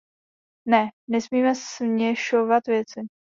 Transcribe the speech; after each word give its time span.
Ne, 0.67 0.89
nesmíme 1.09 1.55
směšovat 1.55 2.67
věci. 2.67 3.01